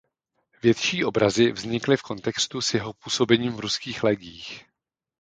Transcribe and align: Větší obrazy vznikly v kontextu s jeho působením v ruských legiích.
Větší 0.63 1.05
obrazy 1.05 1.51
vznikly 1.51 1.97
v 1.97 2.01
kontextu 2.01 2.61
s 2.61 2.73
jeho 2.73 2.93
působením 2.93 3.53
v 3.53 3.59
ruských 3.59 4.03
legiích. 4.03 4.65